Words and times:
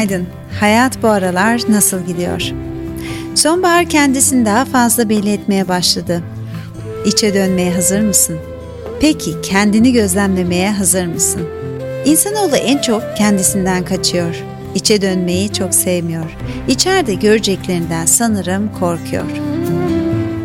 Günaydın. 0.00 0.26
Hayat 0.60 1.02
bu 1.02 1.08
aralar 1.08 1.60
nasıl 1.68 2.06
gidiyor? 2.06 2.42
Sonbahar 3.34 3.84
kendisini 3.84 4.46
daha 4.46 4.64
fazla 4.64 5.08
belli 5.08 5.32
etmeye 5.32 5.68
başladı. 5.68 6.22
İçe 7.06 7.34
dönmeye 7.34 7.74
hazır 7.74 8.00
mısın? 8.00 8.38
Peki 9.00 9.40
kendini 9.42 9.92
gözlemlemeye 9.92 10.70
hazır 10.70 11.06
mısın? 11.06 11.42
İnsanoğlu 12.04 12.56
en 12.56 12.78
çok 12.78 13.02
kendisinden 13.18 13.84
kaçıyor. 13.84 14.44
İçe 14.74 15.02
dönmeyi 15.02 15.52
çok 15.52 15.74
sevmiyor. 15.74 16.36
İçeride 16.68 17.14
göreceklerinden 17.14 18.06
sanırım 18.06 18.70
korkuyor. 18.80 19.30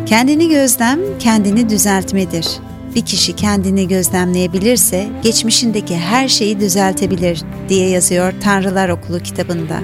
Kendini 0.06 0.48
gözlem, 0.48 0.98
kendini 1.18 1.68
düzeltmedir. 1.68 2.46
Bir 2.96 3.04
kişi 3.04 3.36
kendini 3.36 3.88
gözlemleyebilirse 3.88 5.08
geçmişindeki 5.22 5.96
her 5.96 6.28
şeyi 6.28 6.60
düzeltebilir 6.60 7.42
diye 7.68 7.88
yazıyor 7.88 8.32
Tanrılar 8.40 8.88
Okulu 8.88 9.20
kitabında. 9.20 9.80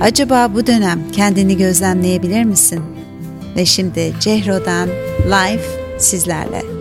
Acaba 0.00 0.54
bu 0.54 0.66
dönem 0.66 1.00
kendini 1.12 1.56
gözlemleyebilir 1.56 2.44
misin? 2.44 2.82
Ve 3.56 3.66
şimdi 3.66 4.12
Cehro'dan 4.20 4.88
Live 5.26 5.62
sizlerle. 5.98 6.79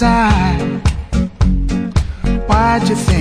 Inside. 0.00 0.80
Why'd 2.46 2.88
you 2.88 2.94
think 2.94 3.17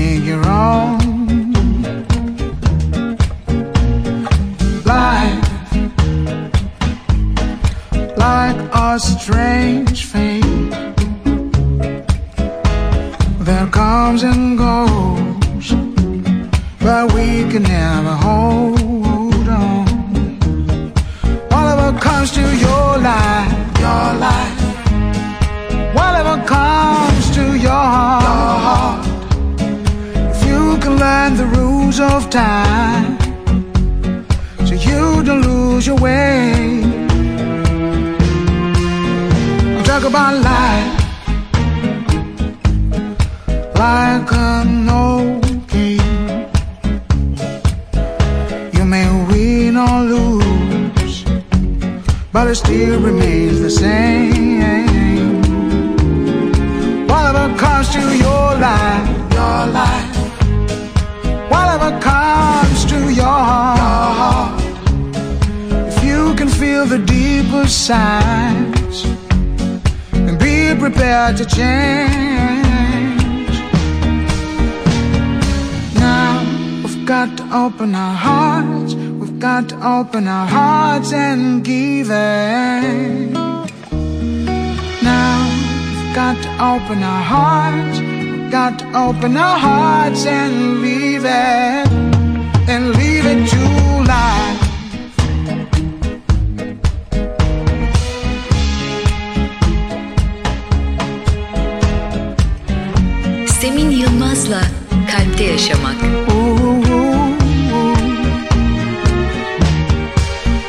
Kalpte 105.18 105.46
Yaşamak. 105.52 106.00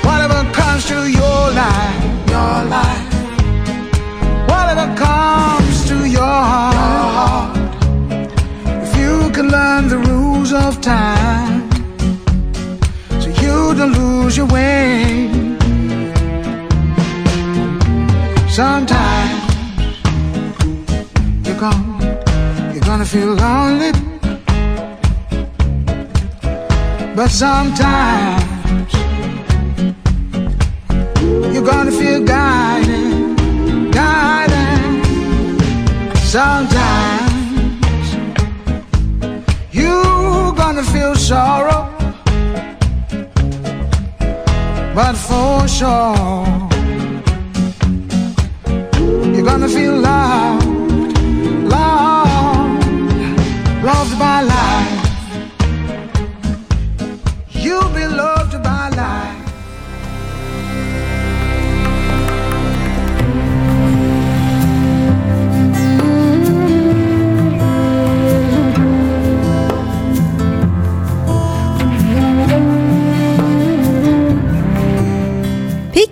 Whatever 0.06 0.41
comes 0.59 0.84
to 0.86 0.98
your 1.20 1.42
life, 1.60 2.03
your 2.32 2.56
life. 2.76 3.08
Whatever 4.53 4.87
comes 5.04 5.76
to 5.91 5.97
your 6.16 6.41
heart, 6.50 7.58
if 8.84 8.92
you 8.97 9.31
can 9.37 9.47
learn 9.56 9.88
the 9.88 9.98
rules 10.08 10.53
of 10.54 10.81
time, 10.81 11.69
so 13.20 13.28
you 13.42 13.75
don't 13.78 13.92
lose 14.00 14.34
your 14.38 14.47
way. 14.47 15.28
Sometimes 18.48 19.44
you're 21.44 21.60
gonna, 21.64 22.72
you're 22.72 22.87
gonna 22.91 23.04
feel 23.04 23.34
lonely, 23.34 23.92
but 27.19 27.31
sometimes 27.31 28.95
you're 31.53 31.65
gonna 31.65 31.91
feel 31.91 32.23
guided, 32.25 33.37
guided. 33.93 35.05
Sometimes 36.19 37.34
you're 39.73 40.53
gonna 40.53 40.84
feel 40.84 41.17
sorrow, 41.17 41.91
but 44.94 45.17
for 45.17 45.67
sure 45.67 46.14
you're 49.35 49.49
gonna 49.50 49.69
feel 49.69 49.97
loved, 49.97 50.64
loved, 51.75 52.85
loved 53.82 54.19
by 54.21 54.43
life. 54.43 54.77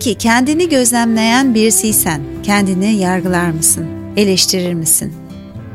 Peki 0.07 0.15
kendini 0.15 0.69
gözlemleyen 0.69 1.55
birisiysen 1.55 2.21
kendini 2.43 2.95
yargılar 2.95 3.51
mısın? 3.51 3.85
Eleştirir 4.17 4.73
misin? 4.73 5.13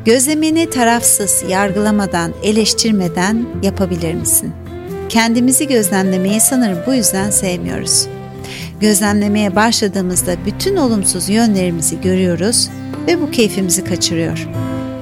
Gözlemini 0.04 0.70
tarafsız, 0.70 1.44
yargılamadan, 1.48 2.32
eleştirmeden 2.42 3.46
yapabilir 3.62 4.14
misin? 4.14 4.61
Kendimizi 5.12 5.68
gözlemlemeyi 5.68 6.40
sanırım 6.40 6.78
bu 6.86 6.94
yüzden 6.94 7.30
sevmiyoruz. 7.30 8.06
Gözlemlemeye 8.80 9.56
başladığımızda 9.56 10.36
bütün 10.46 10.76
olumsuz 10.76 11.28
yönlerimizi 11.28 12.00
görüyoruz 12.00 12.70
ve 13.06 13.20
bu 13.20 13.30
keyfimizi 13.30 13.84
kaçırıyor. 13.84 14.48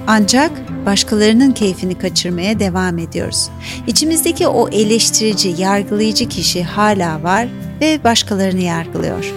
Ancak 0.06 0.50
başkalarının 0.86 1.52
keyfini 1.52 1.98
kaçırmaya 1.98 2.60
devam 2.60 2.98
ediyoruz. 2.98 3.48
İçimizdeki 3.86 4.48
o 4.48 4.68
eleştirici, 4.68 5.54
yargılayıcı 5.58 6.28
kişi 6.28 6.62
hala 6.62 7.22
var 7.22 7.48
ve 7.80 8.04
başkalarını 8.04 8.60
yargılıyor. 8.60 9.32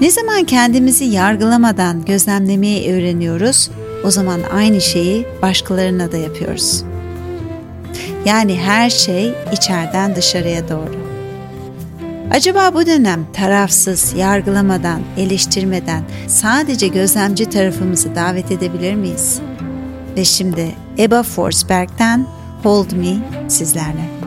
Ne 0.00 0.10
zaman 0.10 0.44
kendimizi 0.44 1.04
yargılamadan 1.04 2.04
gözlemlemeyi 2.04 2.92
öğreniyoruz, 2.92 3.70
o 4.04 4.10
zaman 4.10 4.40
aynı 4.52 4.80
şeyi 4.80 5.26
başkalarına 5.42 6.12
da 6.12 6.16
yapıyoruz. 6.16 6.89
Yani 8.24 8.60
her 8.60 8.90
şey 8.90 9.34
içeriden 9.52 10.16
dışarıya 10.16 10.68
doğru. 10.68 11.10
Acaba 12.30 12.74
bu 12.74 12.86
dönem 12.86 13.26
tarafsız, 13.32 14.14
yargılamadan, 14.16 15.00
eleştirmeden 15.16 16.04
sadece 16.26 16.88
gözlemci 16.88 17.50
tarafımızı 17.50 18.14
davet 18.14 18.50
edebilir 18.52 18.94
miyiz? 18.94 19.40
Ve 20.16 20.24
şimdi 20.24 20.74
Eba 20.98 21.22
Forsberg'den 21.22 22.26
Hold 22.62 22.92
Me 22.92 23.16
sizlerle. 23.48 24.19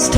was 0.00 0.08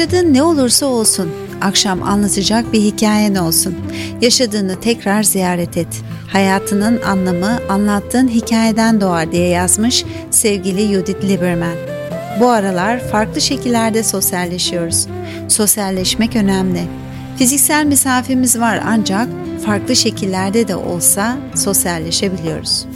Yaşadığın 0.00 0.34
ne 0.34 0.42
olursa 0.42 0.86
olsun, 0.86 1.30
akşam 1.60 2.02
anlatacak 2.02 2.72
bir 2.72 2.80
hikayen 2.80 3.34
olsun. 3.34 3.74
Yaşadığını 4.20 4.80
tekrar 4.80 5.22
ziyaret 5.22 5.76
et. 5.76 6.02
Hayatının 6.32 7.02
anlamı 7.02 7.58
anlattığın 7.68 8.28
hikayeden 8.28 9.00
doğar 9.00 9.32
diye 9.32 9.48
yazmış 9.48 10.04
sevgili 10.30 10.94
Judith 10.94 11.24
Lieberman. 11.24 11.74
Bu 12.40 12.48
aralar 12.48 13.00
farklı 13.08 13.40
şekillerde 13.40 14.02
sosyalleşiyoruz. 14.02 15.06
Sosyalleşmek 15.48 16.36
önemli. 16.36 16.82
Fiziksel 17.36 17.86
mesafemiz 17.86 18.60
var 18.60 18.82
ancak 18.86 19.28
farklı 19.66 19.96
şekillerde 19.96 20.68
de 20.68 20.76
olsa 20.76 21.36
sosyalleşebiliyoruz. 21.54 22.86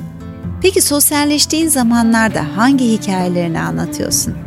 Peki 0.62 0.80
sosyalleştiğin 0.80 1.68
zamanlarda 1.68 2.56
hangi 2.56 2.92
hikayelerini 2.92 3.60
anlatıyorsun? 3.60 4.43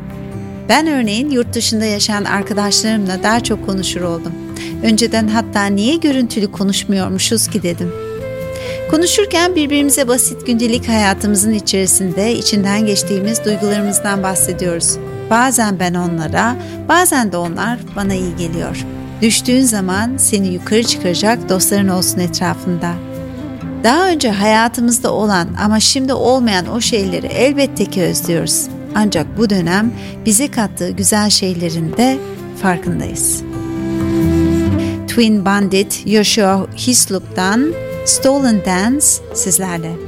Ben 0.70 0.88
örneğin 0.88 1.30
yurt 1.30 1.54
dışında 1.54 1.86
yaşayan 1.86 2.24
arkadaşlarımla 2.24 3.24
daha 3.24 3.40
çok 3.44 3.66
konuşur 3.66 4.02
oldum. 4.02 4.32
Önceden 4.84 5.28
hatta 5.28 5.66
niye 5.66 5.96
görüntülü 5.96 6.52
konuşmuyormuşuz 6.52 7.48
ki 7.48 7.64
dedim. 7.64 7.94
Konuşurken 8.92 9.56
birbirimize 9.56 10.08
basit 10.08 10.46
gündelik 10.48 10.90
hayatımızın 10.90 11.52
içerisinde 11.52 12.34
içinden 12.34 12.86
geçtiğimiz 12.86 13.46
duygularımızdan 13.46 14.24
bahsediyoruz. 14.24 14.98
Bazen 15.30 15.80
ben 15.80 15.94
onlara, 15.94 16.56
bazen 16.90 17.32
de 17.32 17.38
onlar 17.38 17.80
bana 17.96 18.14
iyi 18.14 18.36
geliyor. 18.36 18.86
Düştüğün 19.22 19.62
zaman 19.62 20.18
seni 20.18 20.48
yukarı 20.48 20.84
çıkaracak 20.84 21.50
dostların 21.50 21.88
olsun 21.88 22.20
etrafında. 22.20 22.94
Daha 23.84 24.10
önce 24.10 24.30
hayatımızda 24.30 25.14
olan 25.14 25.48
ama 25.64 25.80
şimdi 25.80 26.14
olmayan 26.14 26.68
o 26.68 26.82
şeyleri 26.82 27.28
elbette 27.28 27.86
ki 27.86 28.02
özlüyoruz. 28.02 28.77
Ancak 28.96 29.38
bu 29.38 29.50
dönem 29.50 29.94
bize 30.26 30.52
kattığı 30.52 30.90
güzel 30.90 31.30
şeylerin 31.30 31.98
de 31.98 32.18
farkındayız. 32.62 33.44
Twin 35.08 35.46
Bandit 35.46 36.08
Joshua 36.08 36.68
Hislop'tan 36.78 37.74
Stolen 38.06 38.66
Dance 38.66 39.06
sizlerle. 39.34 40.07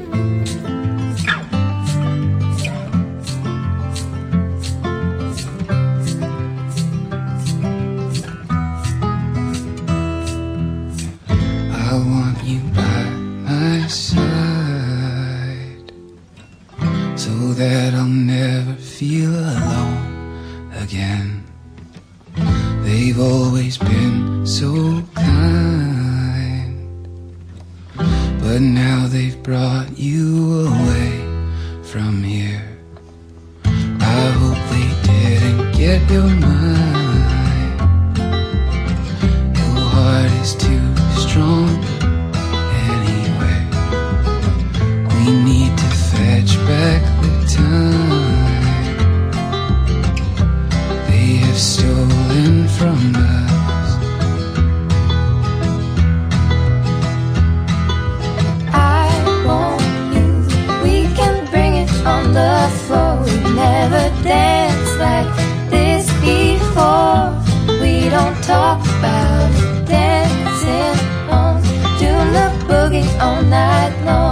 all 73.29 73.43
night 73.43 73.93
long. 74.05 74.28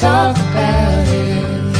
talk 0.00 0.34
about 0.34 1.08
it. 1.08 1.76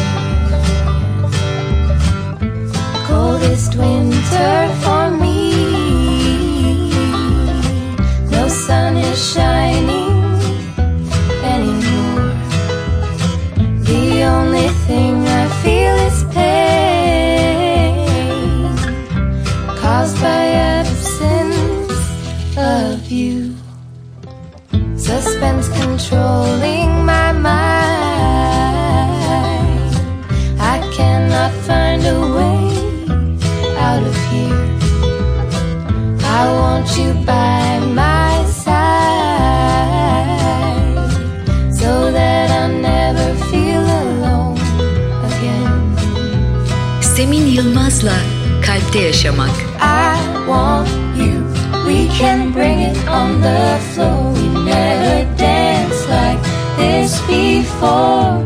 Coldest 3.06 3.74
winter. 3.76 4.69
Yaşamak. 49.20 49.52
I 49.78 50.16
want 50.48 50.88
you, 51.14 51.44
we 51.86 52.08
can 52.08 52.52
bring 52.52 52.78
it 52.80 52.96
on 53.06 53.42
the 53.42 53.78
floor. 53.92 54.32
We 54.32 54.48
never 54.64 55.28
danced 55.36 56.08
like 56.08 56.40
this 56.78 57.20
before. 57.28 58.40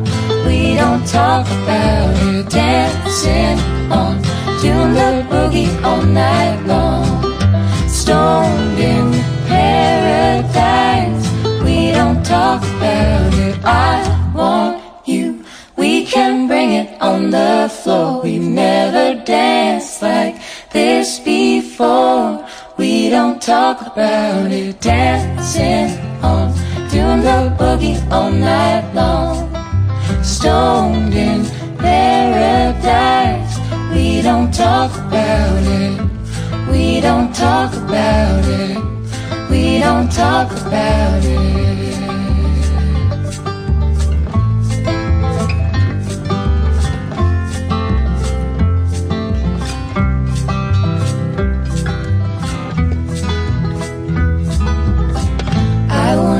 We 0.46 0.74
don't 0.74 1.06
talk 1.06 1.46
about 1.46 2.10
it, 2.26 2.50
dancing 2.50 3.58
on, 3.92 4.20
doing 4.60 4.94
the 4.98 5.22
boogie 5.30 5.70
all 5.84 6.02
night 6.02 6.58
long. 6.66 7.06
Stoned 7.88 8.76
in 8.80 9.12
paradise, 9.46 11.24
we 11.62 11.92
don't 11.92 12.26
talk 12.26 12.62
about 12.76 13.32
it. 13.46 13.56
I 13.64 14.02
want 14.34 14.82
you, 15.06 15.44
we 15.76 16.04
can 16.04 16.48
bring 16.48 16.70
it 16.72 17.00
on 17.00 17.30
the 17.30 17.70
floor. 17.70 18.22
We 18.24 18.40
never 18.40 18.63
before. 21.76 22.46
We 22.78 23.10
don't 23.10 23.42
talk 23.42 23.80
about 23.80 24.52
it, 24.52 24.80
dancing 24.80 25.98
on, 26.22 26.52
doing 26.88 27.22
the 27.22 27.52
boogie 27.58 27.98
all 28.12 28.30
night 28.30 28.86
long. 28.94 29.50
Stoned 30.22 31.14
in 31.14 31.44
paradise, 31.78 33.58
we 33.92 34.22
don't 34.22 34.52
talk 34.54 34.92
about 35.06 35.62
it. 35.82 36.00
We 36.70 37.00
don't 37.00 37.34
talk 37.34 37.72
about 37.74 38.44
it. 38.44 38.78
We 39.50 39.80
don't 39.80 40.10
talk 40.12 40.50
about 40.52 41.24
it. 41.24 41.63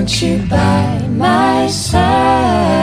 Want 0.04 0.20
you 0.20 0.37
by 0.50 1.08
my 1.08 1.66
side 1.66 2.73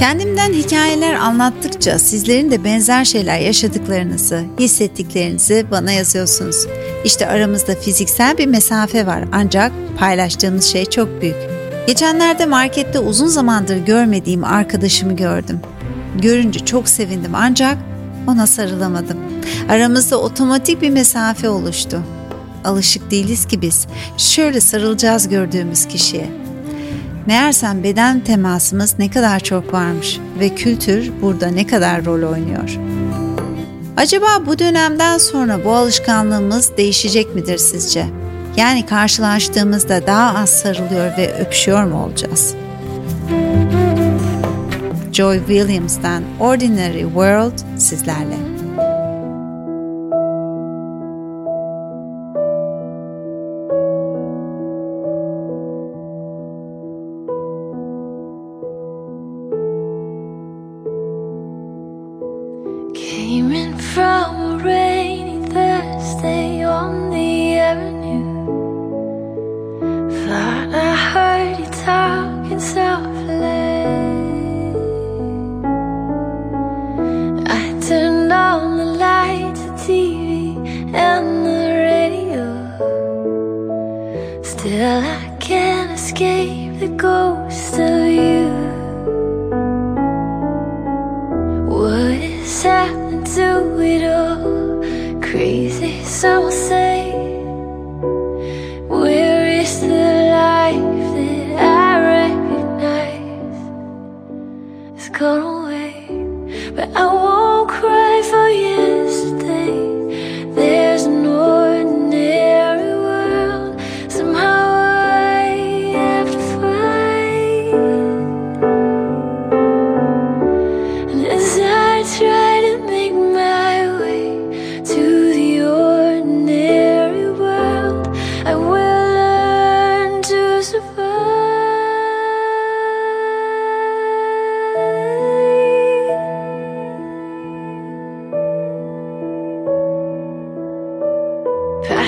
Kendimden 0.00 0.52
hikayeler 0.52 1.14
anlattıkça 1.14 1.98
sizlerin 1.98 2.50
de 2.50 2.64
benzer 2.64 3.04
şeyler 3.04 3.38
yaşadıklarınızı, 3.38 4.44
hissettiklerinizi 4.58 5.66
bana 5.70 5.92
yazıyorsunuz. 5.92 6.66
İşte 7.04 7.26
aramızda 7.26 7.74
fiziksel 7.74 8.38
bir 8.38 8.46
mesafe 8.46 9.06
var 9.06 9.24
ancak 9.32 9.72
paylaştığımız 9.98 10.64
şey 10.64 10.84
çok 10.84 11.22
büyük. 11.22 11.36
Geçenlerde 11.86 12.46
markette 12.46 12.98
uzun 12.98 13.26
zamandır 13.26 13.76
görmediğim 13.76 14.44
arkadaşımı 14.44 15.16
gördüm. 15.16 15.60
Görünce 16.18 16.60
çok 16.60 16.88
sevindim 16.88 17.32
ancak 17.34 17.78
ona 18.26 18.46
sarılamadım. 18.46 19.18
Aramızda 19.68 20.16
otomatik 20.16 20.82
bir 20.82 20.90
mesafe 20.90 21.48
oluştu. 21.48 22.02
Alışık 22.64 23.10
değiliz 23.10 23.46
ki 23.46 23.62
biz. 23.62 23.86
Şöyle 24.16 24.60
sarılacağız 24.60 25.28
gördüğümüz 25.28 25.88
kişiye. 25.88 26.49
Meğersem 27.26 27.82
beden 27.82 28.20
temasımız 28.20 28.98
ne 28.98 29.10
kadar 29.10 29.40
çok 29.40 29.72
varmış 29.72 30.18
ve 30.38 30.54
kültür 30.54 31.12
burada 31.22 31.46
ne 31.46 31.66
kadar 31.66 32.04
rol 32.04 32.32
oynuyor. 32.32 32.78
Acaba 33.96 34.26
bu 34.46 34.58
dönemden 34.58 35.18
sonra 35.18 35.64
bu 35.64 35.72
alışkanlığımız 35.72 36.76
değişecek 36.76 37.34
midir 37.34 37.58
sizce? 37.58 38.06
Yani 38.56 38.86
karşılaştığımızda 38.86 40.06
daha 40.06 40.38
az 40.38 40.50
sarılıyor 40.50 41.16
ve 41.18 41.34
öpüşüyor 41.34 41.84
mu 41.84 42.04
olacağız? 42.04 42.54
Joy 45.12 45.38
Williams'tan 45.38 46.22
Ordinary 46.40 47.02
World 47.02 47.58
sizlerle. 47.78 48.59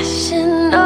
Flashing 0.03 0.82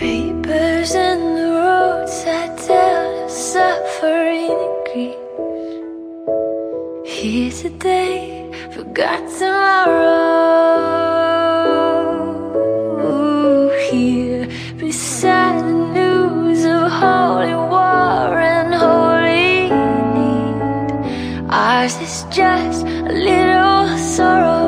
Papers 0.00 0.94
and 0.94 1.36
the 1.36 1.48
roadside 1.60 2.56
tell 2.56 3.24
of 3.24 3.30
suffering 3.30 4.48
and 4.48 4.76
grief. 4.86 5.20
Here 7.04 7.52
today, 7.52 8.50
forgot 8.72 9.20
tomorrow. 9.38 10.08
Here 13.90 14.48
beside 14.78 15.60
the 15.68 15.76
news 15.92 16.64
of 16.64 16.90
holy 16.90 17.54
war 17.54 18.40
and 18.40 18.72
holy 18.72 19.68
need, 20.16 21.50
ours 21.50 21.94
is 22.00 22.24
just 22.30 22.86
a 22.86 23.12
little 23.12 23.98
sorrow. 23.98 24.59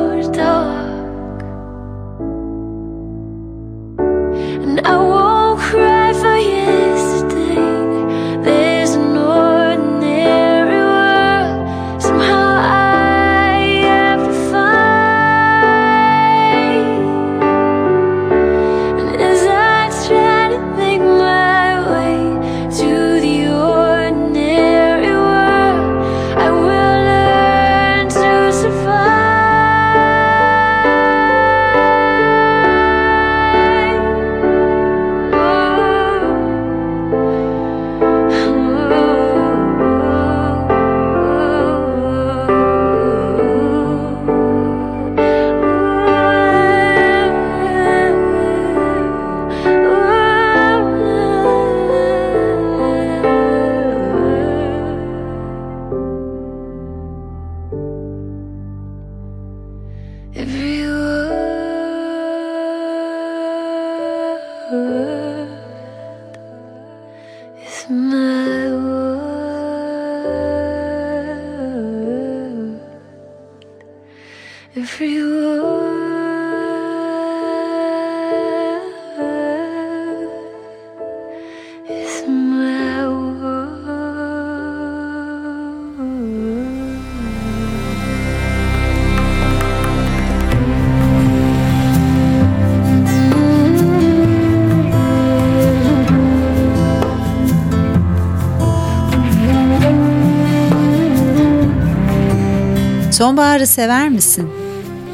Sonbaharı 103.23 103.67
sever 103.67 104.09
misin? 104.09 104.51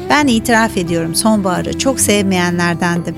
Ben 0.09 0.27
itiraf 0.27 0.77
ediyorum 0.77 1.15
sonbaharı 1.15 1.77
çok 1.77 1.99
sevmeyenlerdendim. 1.99 3.15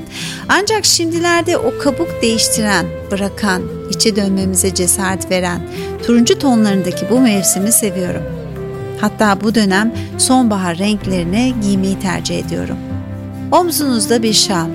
Ancak 0.49 0.85
şimdilerde 0.85 1.57
o 1.57 1.77
kabuk 1.79 2.21
değiştiren, 2.21 2.85
bırakan, 3.11 3.61
içe 3.89 4.15
dönmemize 4.15 4.73
cesaret 4.73 5.31
veren, 5.31 5.61
turuncu 6.05 6.39
tonlarındaki 6.39 7.09
bu 7.09 7.19
mevsimi 7.19 7.71
seviyorum. 7.71 8.21
Hatta 9.01 9.41
bu 9.41 9.55
dönem 9.55 9.93
sonbahar 10.17 10.77
renklerini 10.77 11.53
giymeyi 11.61 11.99
tercih 11.99 12.39
ediyorum. 12.39 12.77
Omzunuzda 13.51 14.23
bir 14.23 14.33
şal, 14.33 14.67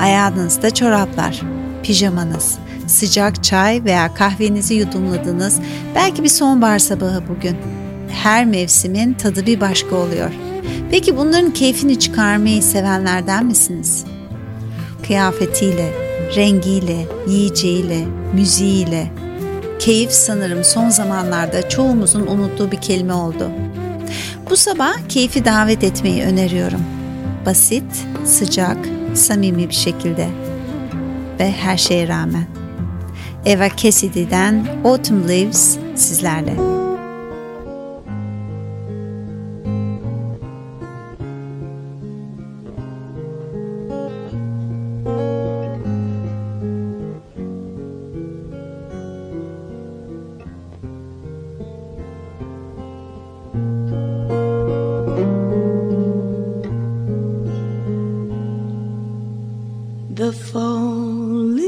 ayağınızda 0.00 0.70
çoraplar, 0.70 1.42
pijamanız, 1.82 2.58
sıcak 2.86 3.44
çay 3.44 3.84
veya 3.84 4.14
kahvenizi 4.14 4.74
yudumladınız, 4.74 5.60
belki 5.94 6.22
bir 6.22 6.28
sonbahar 6.28 6.78
sabahı 6.78 7.22
bugün.'' 7.28 7.73
Her 8.14 8.44
mevsimin 8.44 9.14
tadı 9.14 9.46
bir 9.46 9.60
başka 9.60 9.96
oluyor. 9.96 10.30
Peki 10.90 11.16
bunların 11.16 11.50
keyfini 11.50 11.98
çıkarmayı 11.98 12.62
sevenlerden 12.62 13.46
misiniz? 13.46 14.04
Kıyafetiyle, 15.06 15.92
rengiyle, 16.36 17.06
yiyeceğiyle, 17.28 18.04
müziğiyle. 18.34 19.10
Keyif 19.78 20.12
sanırım 20.12 20.64
son 20.64 20.88
zamanlarda 20.88 21.68
çoğumuzun 21.68 22.26
unuttuğu 22.26 22.72
bir 22.72 22.80
kelime 22.80 23.12
oldu. 23.12 23.50
Bu 24.50 24.56
sabah 24.56 24.94
keyfi 25.08 25.44
davet 25.44 25.84
etmeyi 25.84 26.22
öneriyorum. 26.22 26.80
Basit, 27.46 28.06
sıcak, 28.24 28.76
samimi 29.14 29.68
bir 29.68 29.74
şekilde. 29.74 30.28
Ve 31.40 31.52
her 31.52 31.76
şeye 31.76 32.08
rağmen. 32.08 32.46
Eva 33.46 33.68
Cassidy'den 33.76 34.66
Autumn 34.84 35.28
Leaves 35.28 35.76
sizlerle. 35.94 36.73
the 60.14 60.32
falling 60.32 61.58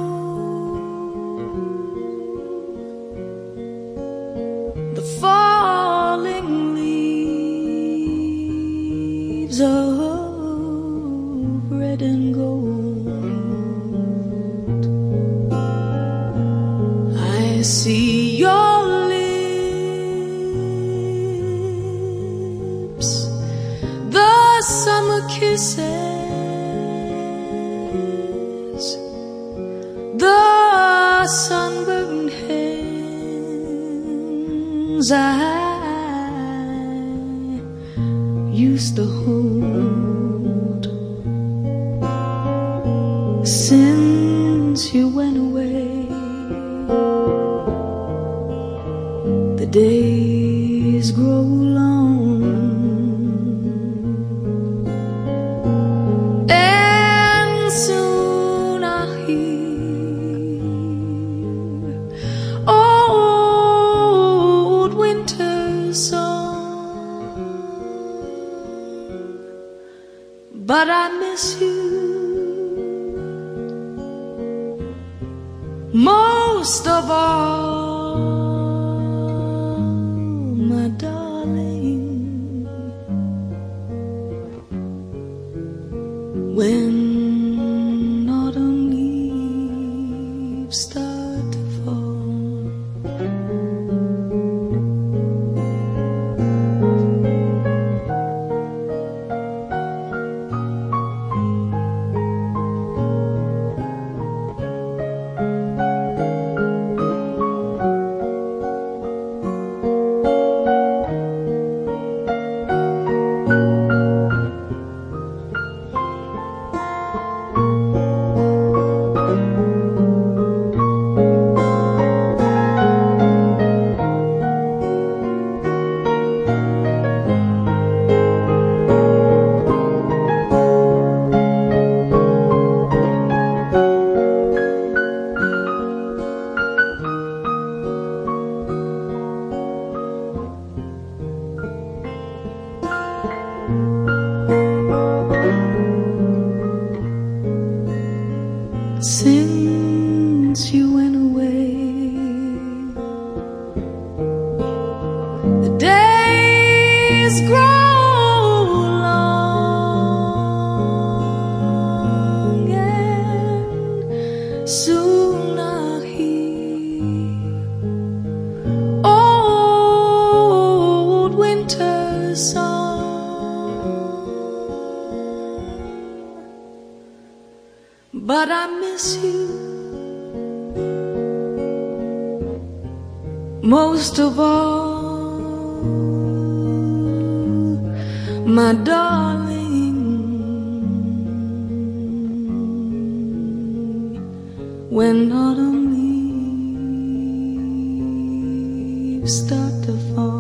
Start 199.28 199.84
to 199.84 199.94
fall. 200.16 200.39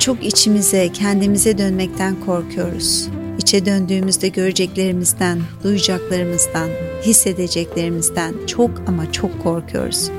Çok 0.00 0.24
içimize, 0.24 0.92
kendimize 0.92 1.58
dönmekten 1.58 2.20
korkuyoruz. 2.26 3.08
İçe 3.38 3.66
döndüğümüzde 3.66 4.28
göreceklerimizden, 4.28 5.38
duyacaklarımızdan, 5.64 6.68
hissedeceklerimizden 7.02 8.34
çok 8.46 8.70
ama 8.88 9.12
çok 9.12 9.42
korkuyoruz. 9.42 10.10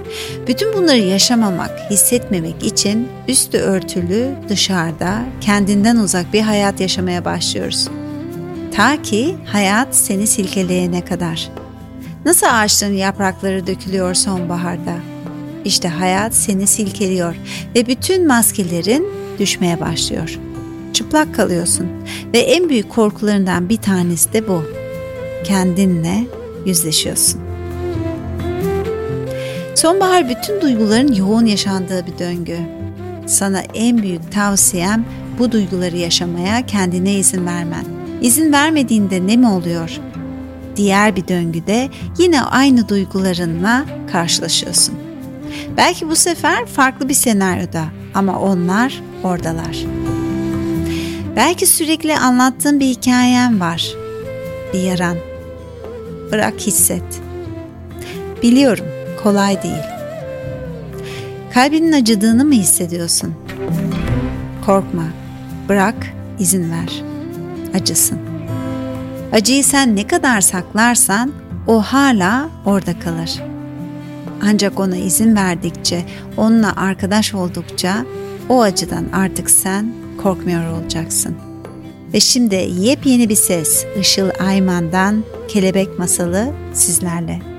Bütün 0.48 0.74
bunları 0.74 0.98
yaşamamak, 0.98 1.92
hissetmemek 1.92 2.64
için 2.64 3.08
üstü 3.28 3.58
örtülü, 3.58 4.30
dışarıda, 4.50 5.24
kendinden 5.42 5.96
uzak 5.96 6.34
bir 6.34 6.42
hayat 6.42 6.80
yaşamaya 6.80 7.26
başlıyoruz. 7.26 7.88
Ta 8.76 9.02
ki 9.02 9.36
hayat 9.46 9.96
seni 9.96 10.28
silkeleyene 10.28 11.06
kadar. 11.06 11.50
Nasıl 12.26 12.48
ağaçların 12.50 12.94
yaprakları 12.94 13.68
dökülüyor 13.68 14.14
sonbaharda? 14.14 14.96
İşte 15.66 15.88
hayat 15.88 16.36
seni 16.36 16.68
silkeliyor 16.68 17.36
ve 17.76 17.88
bütün 17.88 18.28
maskelerin 18.28 19.21
düşmeye 19.42 19.80
başlıyor. 19.80 20.40
Çıplak 20.94 21.36
kalıyorsun 21.36 21.88
ve 22.34 22.40
en 22.40 22.70
büyük 22.70 22.90
korkularından 22.90 23.70
bir 23.70 23.78
tanesi 23.78 24.34
de 24.34 24.48
bu. 24.48 24.64
Kendinle 25.44 26.24
yüzleşiyorsun. 26.66 27.42
Sonbahar 29.76 30.30
bütün 30.30 30.62
duyguların 30.62 31.14
yoğun 31.14 31.46
yaşandığı 31.46 32.06
bir 32.08 32.20
döngü. 32.20 32.58
Sana 33.28 33.62
en 33.74 33.98
büyük 33.98 34.32
tavsiyem 34.32 35.06
bu 35.40 35.52
duyguları 35.52 35.98
yaşamaya 35.98 36.66
kendine 36.66 37.14
izin 37.14 37.46
vermen. 37.46 37.86
İzin 38.22 38.54
vermediğinde 38.54 39.28
ne 39.28 39.38
mi 39.38 39.48
oluyor? 39.48 40.00
Diğer 40.76 41.16
bir 41.16 41.28
döngüde 41.28 41.90
yine 42.18 42.42
aynı 42.42 42.90
duygularınla 42.90 43.86
karşılaşıyorsun. 44.12 45.11
Belki 45.78 46.10
bu 46.10 46.16
sefer 46.16 46.66
farklı 46.66 47.10
bir 47.10 47.14
senaryoda 47.14 47.84
ama 48.14 48.40
onlar 48.40 49.02
oradalar. 49.24 49.86
Belki 51.36 51.66
sürekli 51.66 52.18
anlattığın 52.18 52.80
bir 52.80 52.86
hikayen 52.86 53.60
var. 53.60 53.92
Bir 54.74 54.80
yaran. 54.80 55.18
Bırak 56.32 56.60
hisset. 56.60 57.22
Biliyorum 58.44 58.86
kolay 59.24 59.64
değil. 59.64 59.84
Kalbinin 61.54 61.92
acıdığını 61.92 62.46
mı 62.46 62.54
hissediyorsun? 62.54 63.36
Korkma. 64.66 65.04
Bırak, 65.70 65.96
izin 66.40 66.72
ver. 66.72 67.04
Acısın. 67.74 68.20
Acıyı 69.32 69.64
sen 69.64 69.96
ne 69.96 70.08
kadar 70.08 70.42
saklarsan 70.42 71.32
o 71.68 71.82
hala 71.82 72.50
orada 72.66 73.00
kalır. 73.00 73.51
Ancak 74.42 74.80
ona 74.80 74.98
izin 74.98 75.36
verdikçe, 75.36 76.06
onunla 76.38 76.76
arkadaş 76.76 77.34
oldukça 77.34 78.06
o 78.50 78.62
acıdan 78.62 79.06
artık 79.14 79.50
sen 79.50 79.94
korkmuyor 80.24 80.72
olacaksın. 80.72 81.36
Ve 82.14 82.20
şimdi 82.20 82.56
yepyeni 82.80 83.30
bir 83.30 83.36
ses 83.36 83.86
Işıl 84.00 84.30
Ayman'dan 84.40 85.24
Kelebek 85.48 86.00
Masalı 86.00 86.54
sizlerle. 86.74 87.51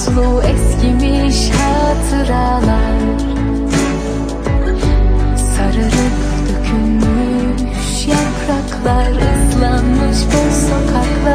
Uslu 0.00 0.42
eskimiş 0.42 1.50
hatıralar. 1.50 3.00
Sararıp 5.36 6.18
dökülmüş 6.48 8.06
yapraklar 8.06 9.10
ıslanmış 9.10 10.18
boş 10.26 10.54
sokaklar. 10.54 11.29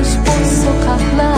Islanmış 0.00 0.28
boş 0.28 0.48
sokaklar 0.64 1.29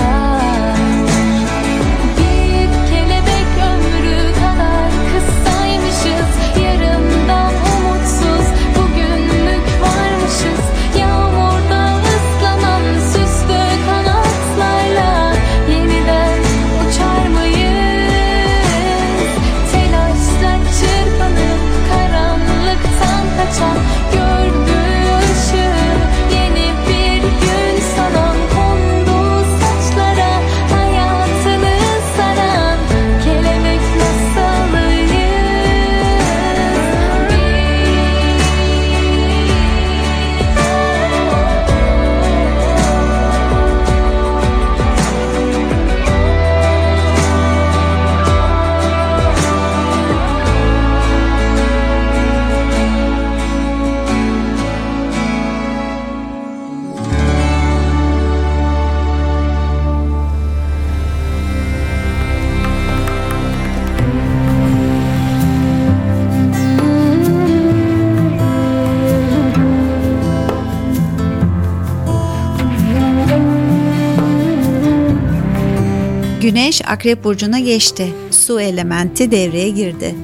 Güneş 76.53 76.83
Akrep 76.89 77.25
Burcu'na 77.25 77.59
geçti. 77.59 78.15
Su 78.31 78.61
elementi 78.61 79.31
devreye 79.31 79.69
girdi. 79.69 80.15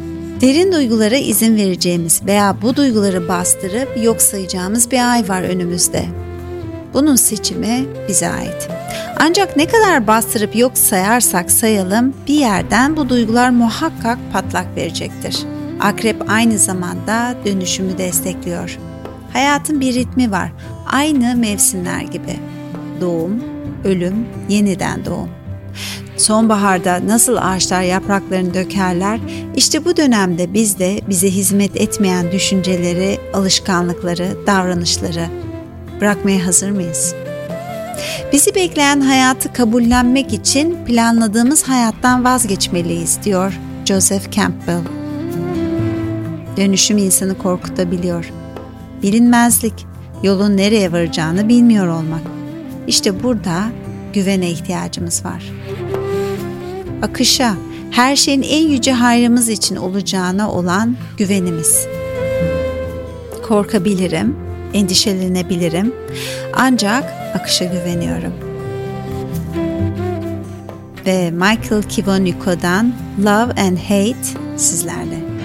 Derin 0.41 0.73
duygulara 0.73 1.17
izin 1.17 1.57
vereceğimiz 1.57 2.23
veya 2.27 2.57
bu 2.63 2.77
duyguları 2.77 3.29
bastırıp 3.29 4.05
yok 4.05 4.23
sayacağımız 4.23 4.91
bir 4.91 5.13
ay 5.13 5.29
var 5.29 5.43
önümüzde. 5.43 6.05
Bunun 6.95 7.17
seçimi 7.17 7.87
bize 8.09 8.29
ait. 8.29 8.69
Ancak 9.19 9.57
ne 9.57 9.67
kadar 9.67 10.07
bastırıp 10.07 10.57
yok 10.57 10.79
sayarsak 10.79 11.51
sayalım 11.51 12.15
bir 12.29 12.35
yerden 12.35 12.97
bu 12.97 13.09
duygular 13.09 13.51
muhakkak 13.51 14.19
patlak 14.33 14.77
verecektir. 14.77 15.39
Akrep 15.81 16.31
aynı 16.31 16.59
zamanda 16.59 17.35
dönüşümü 17.45 17.99
destekliyor. 17.99 18.79
Hayatın 19.33 19.81
bir 19.81 19.95
ritmi 19.95 20.31
var. 20.31 20.53
Aynı 20.87 21.37
mevsimler 21.37 22.01
gibi. 22.01 22.37
Doğum, 23.01 23.45
ölüm, 23.85 24.27
yeniden 24.49 25.05
doğum. 25.05 25.38
Sonbaharda 26.19 27.07
nasıl 27.07 27.37
ağaçlar 27.37 27.83
yapraklarını 27.83 28.55
dökerler, 28.55 29.21
işte 29.57 29.85
bu 29.85 29.97
dönemde 29.97 30.55
biz 30.55 30.79
de 30.79 31.01
bize 31.09 31.31
hizmet 31.31 31.77
etmeyen 31.77 32.33
düşünceleri, 32.33 33.19
alışkanlıkları, 33.35 34.37
davranışları 34.47 35.27
bırakmaya 36.01 36.47
hazır 36.47 36.71
mıyız? 36.71 37.15
Bizi 38.33 38.55
bekleyen 38.55 39.01
hayatı 39.01 39.53
kabullenmek 39.53 40.33
için 40.33 40.85
planladığımız 40.85 41.63
hayattan 41.63 42.25
vazgeçmeliyiz 42.25 43.19
diyor 43.25 43.53
Joseph 43.85 44.31
Campbell. 44.31 44.83
Dönüşüm 46.57 46.99
insanı 46.99 47.39
korkutabiliyor. 47.39 48.33
Bilinmezlik, 49.03 49.87
yolun 50.23 50.57
nereye 50.57 50.93
varacağını 50.93 51.49
bilmiyor 51.49 51.87
olmak. 51.87 52.23
İşte 52.87 53.23
burada 53.23 53.63
güvene 54.13 54.51
ihtiyacımız 54.51 55.25
var 55.25 55.43
akışa, 57.03 57.55
her 57.91 58.17
şeyin 58.17 58.43
en 58.43 58.69
yüce 58.69 58.93
hayrımız 58.93 59.49
için 59.49 59.77
olacağına 59.77 60.53
olan 60.53 60.97
güvenimiz. 61.17 61.87
Korkabilirim, 63.49 64.37
endişelenebilirim 64.75 65.95
ancak 66.55 67.05
akışa 67.35 67.65
güveniyorum. 67.65 68.33
Ve 71.07 71.31
Michael 71.31 71.83
Kiwanuko'dan 71.89 72.93
Love 73.25 73.63
and 73.63 73.79
Hate 73.79 74.39
sizlerle. 74.57 75.38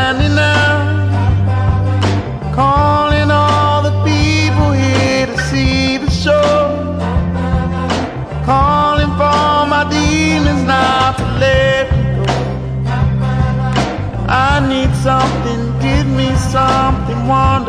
standing 0.00 0.34
now, 0.34 0.78
calling 2.54 3.30
all 3.30 3.82
the 3.82 3.94
people 4.02 4.72
here 4.72 5.26
to 5.26 5.38
see 5.48 5.98
the 5.98 6.10
show, 6.10 6.64
calling 8.46 9.12
for 9.20 9.56
my 9.74 9.84
demons 9.90 10.62
not 10.62 11.18
to 11.18 11.26
let 11.44 11.84
me 11.92 12.02
go. 12.16 12.24
I 14.26 14.66
need 14.72 14.90
something, 15.08 15.62
give 15.84 16.06
me 16.20 16.28
something, 16.54 17.20
one. 17.28 17.59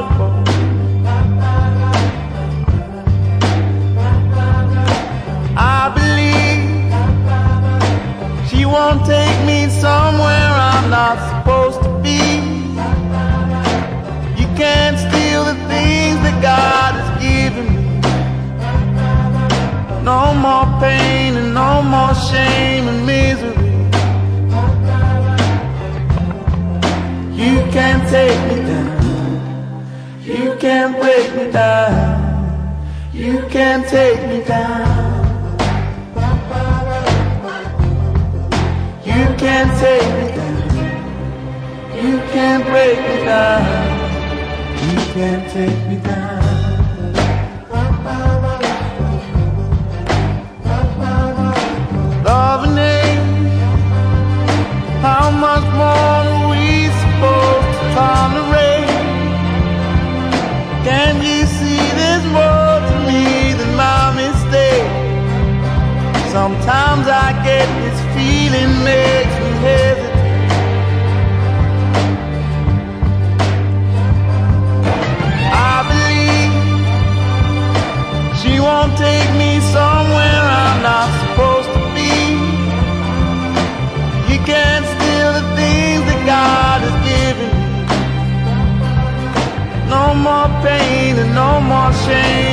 No 20.04 20.34
more 20.34 20.66
pain 20.80 21.36
and 21.38 21.54
no 21.54 21.84
more 21.84 22.16
shame 22.16 22.88
and 22.88 23.06
misery. 23.06 23.72
You 27.38 27.72
can't 27.72 28.10
take 28.10 28.39
me 28.49 28.66
down. 28.66 28.91
You 30.24 30.56
can't 30.60 30.99
break 30.99 31.36
me 31.36 31.52
down. 31.52 32.32
You 33.14 33.45
can't 33.52 33.88
take 33.88 34.28
me 34.28 34.43
down. 34.43 35.12
You 39.06 39.24
can't 39.38 39.72
take 39.80 40.10
me 40.18 40.28
down. 40.36 40.62
You 42.04 42.18
can't 42.34 42.64
break 42.66 42.97
me 42.97 43.18
down. 43.24 43.64
You 44.82 44.97
can't 45.14 45.52
take 45.52 45.88
me 45.88 45.97
down. 45.97 46.30
Sometimes 66.32 67.07
I 67.07 67.34
get 67.43 67.67
this 67.84 67.99
feeling 68.15 68.71
makes 68.86 69.36
me 69.43 69.51
hesitate. 69.67 70.47
I 75.51 75.75
believe 75.91 76.53
she 78.39 78.53
won't 78.61 78.95
take 78.97 79.29
me 79.36 79.59
somewhere 79.75 80.41
I'm 80.63 80.82
not 80.82 81.09
supposed 81.19 81.69
to 81.75 81.82
be. 81.99 82.15
You 84.32 84.39
can't 84.47 84.86
steal 84.93 85.32
the 85.36 85.45
things 85.59 86.01
that 86.07 86.21
God 86.25 86.79
has 86.88 86.97
given. 87.11 87.51
No 89.89 90.05
more 90.15 90.47
pain 90.63 91.17
and 91.19 91.36
no 91.36 91.59
more 91.59 91.91
shame. 92.07 92.51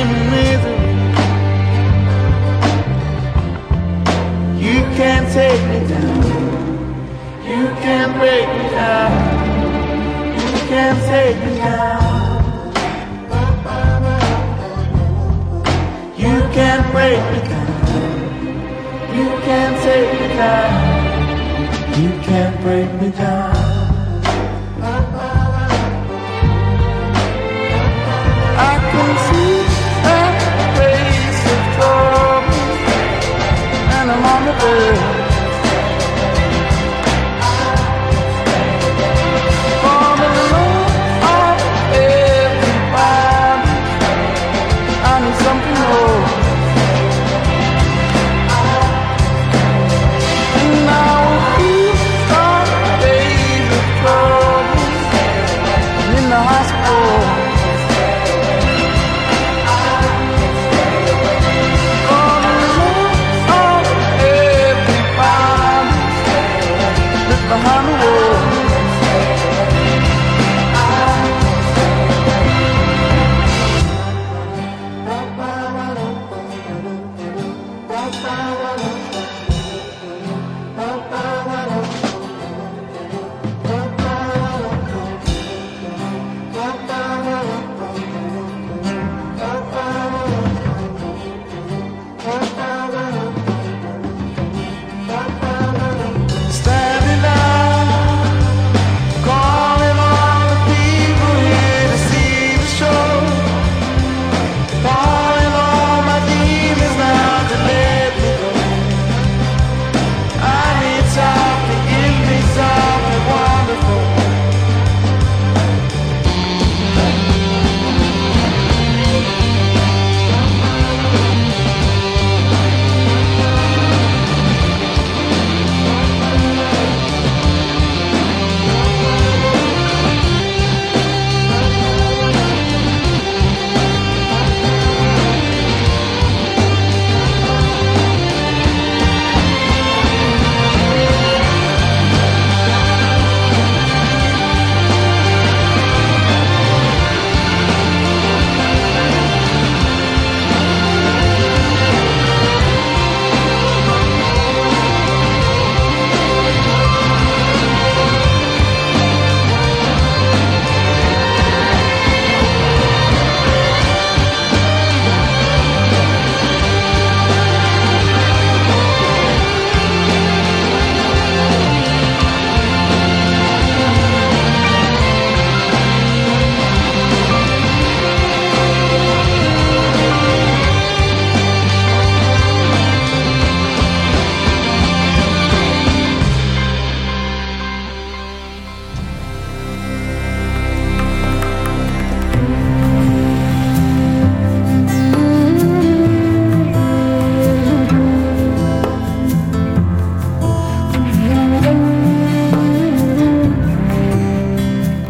You 11.59 11.65
can't 16.55 16.91
break 16.93 17.19
me 17.31 17.39
down. 17.49 17.67
You 19.13 19.27
can't 19.43 19.75
take 19.83 20.21
me 20.21 20.27
down. 20.37 22.01
You 22.01 22.11
can't 22.23 22.61
break 22.61 22.89
me 23.01 23.09
down. 23.11 23.58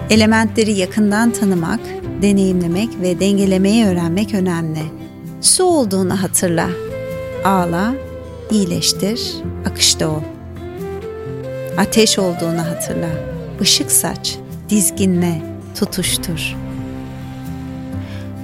Elementleri 0.09 0.71
yakından 0.71 1.31
tanımak, 1.31 1.79
deneyimlemek 2.21 2.89
ve 3.01 3.19
dengelemeyi 3.19 3.85
öğrenmek 3.85 4.33
önemli. 4.33 4.81
Su 5.41 5.63
olduğunu 5.63 6.23
hatırla. 6.23 6.69
Ağla, 7.45 7.93
iyileştir, 8.51 9.35
akışta 9.69 10.07
ol. 10.09 10.21
Ateş 11.77 12.19
olduğunu 12.19 12.59
hatırla. 12.59 13.09
Işık 13.61 13.91
saç, 13.91 14.37
dizginle, 14.69 15.41
tutuştur. 15.79 16.55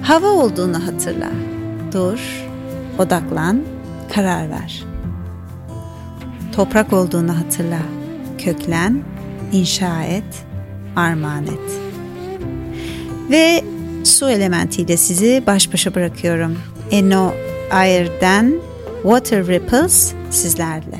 Hava 0.02 0.28
olduğunu 0.28 0.86
hatırla. 0.86 1.30
Dur, 1.92 2.46
odaklan, 2.98 3.62
karar 4.14 4.50
ver. 4.50 4.84
Toprak 6.52 6.92
olduğunu 6.92 7.38
hatırla. 7.38 7.80
Köklen, 8.38 9.02
inşa 9.52 10.02
et, 10.02 10.45
armağan 10.96 11.44
et. 11.44 11.80
Ve 13.30 13.64
su 14.04 14.30
elementiyle 14.30 14.96
sizi 14.96 15.42
baş 15.46 15.72
başa 15.72 15.94
bırakıyorum. 15.94 16.58
Eno 16.90 17.32
Ayer'den 17.70 18.54
Water 19.02 19.46
Ripples 19.46 20.12
sizlerle. 20.30 20.98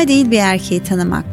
Kolay 0.00 0.08
değil 0.08 0.30
bir 0.30 0.38
erkeği 0.38 0.82
tanımak, 0.82 1.24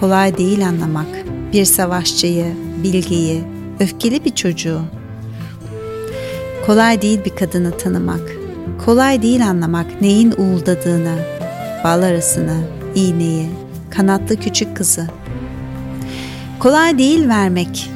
kolay 0.00 0.38
değil 0.38 0.68
anlamak. 0.68 1.06
Bir 1.52 1.64
savaşçıyı, 1.64 2.46
bilgiyi, 2.82 3.44
öfkeli 3.80 4.24
bir 4.24 4.34
çocuğu. 4.34 4.80
Kolay 6.66 7.02
değil 7.02 7.24
bir 7.24 7.36
kadını 7.36 7.78
tanımak, 7.78 8.20
kolay 8.84 9.22
değil 9.22 9.48
anlamak 9.48 10.00
neyin 10.00 10.34
uğuldadığını, 10.38 11.18
bal 11.84 12.02
arasını, 12.02 12.56
iğneyi, 12.94 13.48
kanatlı 13.90 14.36
küçük 14.36 14.76
kızı. 14.76 15.08
Kolay 16.58 16.98
değil 16.98 17.28
vermek, 17.28 17.90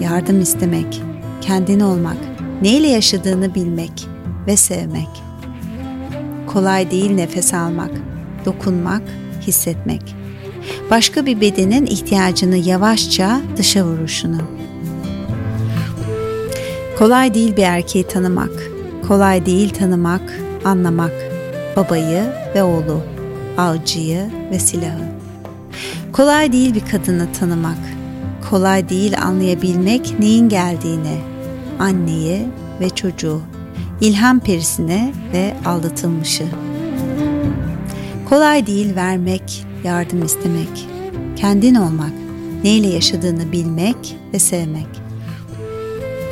yardım 0.00 0.40
istemek, 0.40 1.02
kendini 1.40 1.84
olmak, 1.84 2.18
neyle 2.62 2.88
yaşadığını 2.88 3.54
bilmek 3.54 4.08
ve 4.46 4.56
sevmek. 4.56 5.22
Kolay 6.46 6.90
değil 6.90 7.10
nefes 7.10 7.54
almak, 7.54 7.90
dokunmak, 8.44 9.02
hissetmek. 9.48 10.16
Başka 10.90 11.26
bir 11.26 11.40
bedenin 11.40 11.86
ihtiyacını 11.86 12.56
yavaşça 12.56 13.40
dışa 13.56 13.84
vuruşunu. 13.84 14.38
Kolay 16.98 17.34
değil 17.34 17.56
bir 17.56 17.62
erkeği 17.62 18.06
tanımak. 18.06 18.70
Kolay 19.08 19.46
değil 19.46 19.70
tanımak, 19.70 20.38
anlamak. 20.64 21.12
Babayı 21.76 22.22
ve 22.54 22.62
oğlu, 22.62 23.02
avcıyı 23.58 24.30
ve 24.50 24.58
silahı. 24.58 25.08
Kolay 26.12 26.52
değil 26.52 26.74
bir 26.74 26.86
kadını 26.90 27.32
tanımak. 27.40 27.78
Kolay 28.50 28.88
değil 28.88 29.22
anlayabilmek 29.22 30.20
neyin 30.20 30.48
geldiğini, 30.48 31.18
anneyi 31.78 32.48
ve 32.80 32.90
çocuğu, 32.90 33.40
ilham 34.00 34.40
perisine 34.40 35.12
ve 35.32 35.54
aldatılmışı. 35.66 36.44
Kolay 38.30 38.66
değil 38.66 38.96
vermek, 38.96 39.66
yardım 39.84 40.24
istemek, 40.24 40.88
kendin 41.36 41.74
olmak, 41.74 42.12
neyle 42.64 42.86
yaşadığını 42.86 43.52
bilmek 43.52 44.16
ve 44.32 44.38
sevmek. 44.38 44.86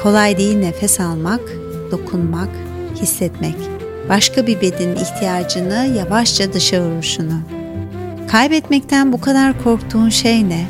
Kolay 0.03 0.39
değil 0.39 0.57
nefes 0.57 1.01
almak, 1.01 1.41
dokunmak, 1.91 2.49
hissetmek. 3.03 3.57
Başka 4.09 4.47
bir 4.47 4.61
bedenin 4.61 4.97
ihtiyacını 4.97 5.97
yavaşça 5.97 6.53
dışa 6.53 6.83
vuruşunu. 6.83 7.41
Kaybetmekten 8.29 9.13
bu 9.13 9.21
kadar 9.21 9.63
korktuğun 9.65 10.09
şey 10.09 10.49
ne? 10.49 10.67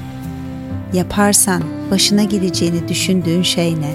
Yaparsan 0.92 1.62
başına 1.90 2.22
geleceğini 2.22 2.88
düşündüğün 2.88 3.42
şey 3.42 3.80
ne? 3.80 3.94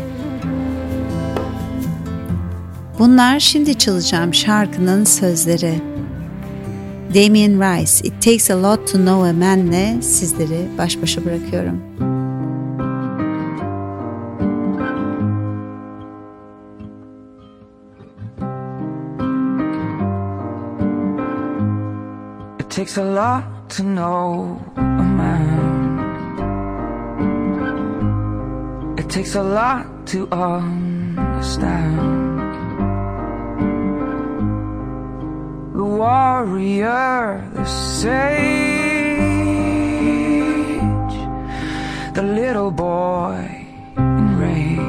Bunlar 3.00 3.40
şimdi 3.40 3.78
çalacağım 3.78 4.34
şarkının 4.34 5.04
sözleri. 5.04 5.91
Damien 7.14 7.60
Rice, 7.60 8.02
It 8.06 8.22
Takes 8.22 8.50
a 8.50 8.56
Lot 8.56 8.88
to 8.88 8.98
Know 8.98 9.24
a 9.24 9.34
Man'le 9.34 10.02
sizleri 10.02 10.68
baş 10.78 11.02
başa 11.02 11.26
bırakıyorum. 11.26 11.82
It 22.60 22.70
takes 22.70 22.98
a 22.98 23.04
lot 23.04 23.44
to 23.78 23.84
know 23.84 24.60
a 24.78 25.04
man. 25.04 25.82
It 28.98 29.10
takes 29.10 29.36
a 29.36 29.44
lot 29.44 29.86
to 30.12 30.28
understand. 30.36 32.31
Warrior, 36.02 37.48
the 37.54 37.66
sage, 37.66 38.18
the 42.18 42.24
little 42.24 42.72
boy 42.72 43.38
enraged. 43.98 44.82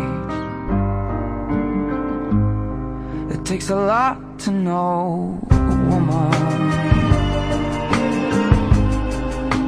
It 3.35 3.45
takes 3.45 3.69
a 3.69 3.77
lot 3.77 4.17
to 4.45 4.51
know 4.51 5.39
a 5.51 5.77
woman, 5.91 6.33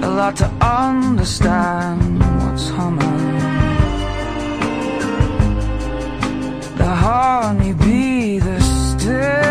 a 0.03 0.11
lot 0.21 0.35
to 0.43 0.49
understand 0.81 2.21
what's 2.41 2.67
humming. 2.71 3.23
The 6.81 6.91
honeybee, 7.05 8.39
the 8.39 8.59
still. 8.61 9.44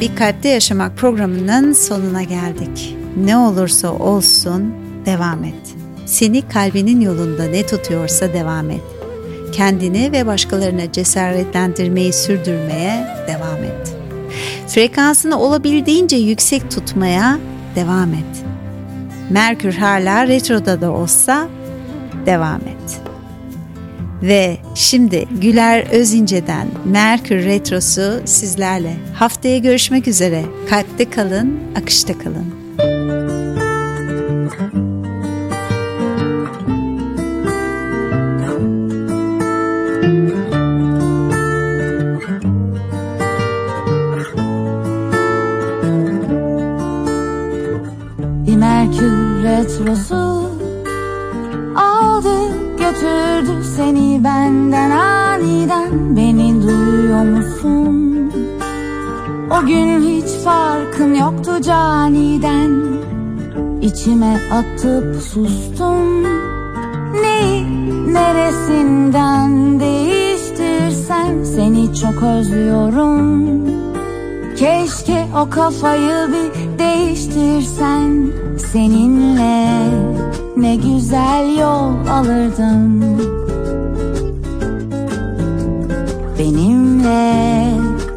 Bir 0.00 0.16
Kalpte 0.16 0.48
Yaşamak 0.48 0.96
programının 0.96 1.72
sonuna 1.72 2.22
geldik. 2.22 2.96
Ne 3.24 3.36
olursa 3.36 3.92
olsun 3.92 4.74
devam 5.06 5.44
et. 5.44 5.74
Seni 6.06 6.48
kalbinin 6.48 7.00
yolunda 7.00 7.44
ne 7.44 7.66
tutuyorsa 7.66 8.32
devam 8.32 8.70
et. 8.70 8.80
Kendini 9.52 10.12
ve 10.12 10.26
başkalarına 10.26 10.92
cesaretlendirmeyi 10.92 12.12
sürdürmeye 12.12 13.06
devam 13.28 13.64
et. 13.64 13.96
Frekansını 14.68 15.40
olabildiğince 15.40 16.16
yüksek 16.16 16.70
tutmaya 16.70 17.38
devam 17.76 18.14
et. 18.14 18.44
Merkür 19.30 19.74
hala 19.74 20.28
retroda 20.28 20.80
da 20.80 20.90
olsa 20.90 21.48
devam 22.26 22.60
et. 22.60 22.69
Ve 24.22 24.56
şimdi 24.74 25.24
Güler 25.40 25.86
Özince'den 25.92 26.68
Merkür 26.84 27.44
Retrosu 27.44 28.22
sizlerle. 28.24 28.96
Haftaya 29.14 29.58
görüşmek 29.58 30.08
üzere. 30.08 30.44
Kalpte 30.70 31.10
kalın, 31.10 31.60
akışta 31.76 32.18
kalın. 32.18 32.59
içime 64.00 64.40
atıp 64.52 65.22
sustum. 65.22 66.22
Neyi 67.22 67.66
neresinden 68.12 69.80
değiştirsem 69.80 71.44
seni 71.44 71.94
çok 71.94 72.22
özlüyorum. 72.22 73.50
Keşke 74.56 75.26
o 75.36 75.50
kafayı 75.50 76.28
bir 76.28 76.78
değiştirsen. 76.78 78.26
Seninle 78.72 79.68
ne 80.56 80.76
güzel 80.76 81.58
yol 81.58 82.06
alırdım. 82.08 83.02
Benimle 86.38 87.64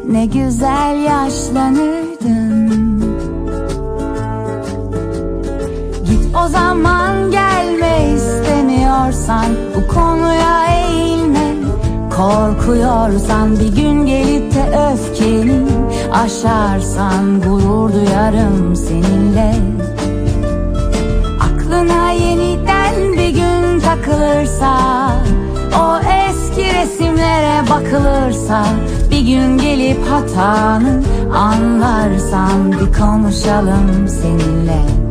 ne 0.08 0.26
güzel 0.26 1.04
yaşlanır. 1.04 1.93
İstemiyorsan 9.24 9.46
bu 9.74 9.94
konuya 9.94 10.66
eğilme. 10.66 11.54
Korkuyorsan 12.16 13.60
bir 13.60 13.76
gün 13.76 14.06
gelip 14.06 14.54
de 14.54 14.92
öfkeni 14.92 15.66
aşarsan 16.12 17.40
gurur 17.40 17.92
duyarım 17.92 18.76
seninle. 18.76 19.54
Aklına 21.40 22.10
yeniden 22.10 23.12
bir 23.12 23.28
gün 23.28 23.80
takılırsa 23.80 24.76
O 25.78 25.98
eski 25.98 26.74
resimlere 26.74 27.70
bakılırsa 27.70 28.64
Bir 29.10 29.20
gün 29.20 29.58
gelip 29.58 30.06
hatanı 30.06 31.02
anlarsan 31.34 32.72
Bir 32.72 32.92
konuşalım 32.98 34.08
seninle 34.08 35.03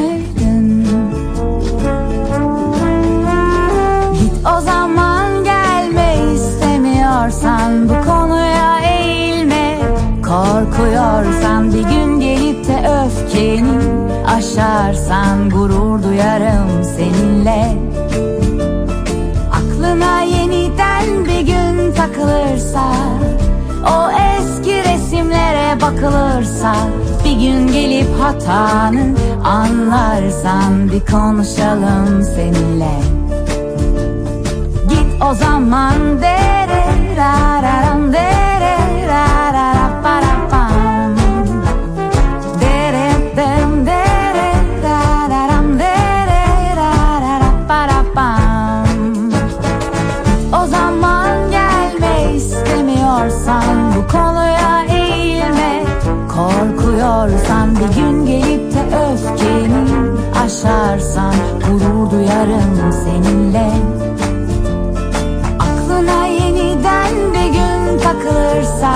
yaşlanırdın 0.00 0.84
Git 4.14 4.46
o 4.56 4.60
zaman 4.60 5.44
gelme 5.44 6.14
istemiyorsan 6.34 7.88
Bu 7.88 8.10
konuya 8.10 8.80
eğilme. 8.80 9.78
Korkuyorsan 10.22 11.72
bir 11.72 11.82
gün 11.82 12.20
gelip 12.20 12.68
de 12.68 13.04
öfkeni 13.04 13.78
aşarsan 14.26 15.50
Gurur 15.50 16.02
duyarım 16.02 16.84
seninle. 16.96 17.76
Aklına 19.52 20.22
yeniden 20.22 21.24
bir 21.24 21.40
gün 21.40 21.92
takılırsa 21.92 22.82
O 23.86 24.10
eski 24.10 24.84
resimlere 24.84 25.80
bakılırsa 25.80 26.74
Bir 27.24 27.32
gün 27.32 27.66
gelip 27.66 28.20
hatanı 28.50 29.14
anlarsan 29.44 30.92
Bir 30.92 31.00
konuşalım 31.00 32.22
seninle. 32.22 33.00
Git 34.88 35.22
o 35.30 35.34
zaman 35.34 36.20
dere 36.20 36.84
rararam 37.16 38.12
dere 38.12 38.49
Duyarım 62.40 62.92
seninle. 62.92 63.70
Aklına 65.58 66.26
yeniden 66.26 67.12
bir 67.34 67.52
gün 67.52 67.98
takılırsa 67.98 68.94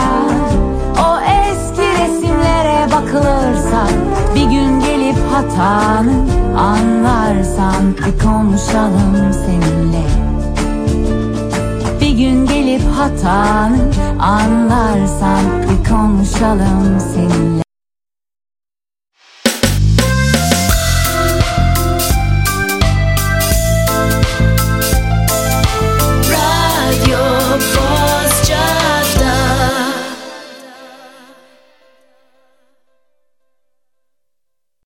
O 0.99 1.21
eski 1.21 1.83
resimlere 1.83 2.87
bakılırsa 2.93 3.87
Bir 4.35 4.43
gün 4.45 4.81
gelip 4.81 5.17
hatanı 5.33 6.13
anlarsan 6.59 7.97
Bir 8.07 8.25
konuşalım 8.25 9.33
seninle. 9.47 10.05
Bir 12.01 12.19
gün 12.19 12.47
gelip 12.47 12.83
hatanı 12.97 13.79
anlarsan 14.19 15.41
Bir 15.63 15.91
konuşalım 15.91 17.01
seninle 17.15 17.64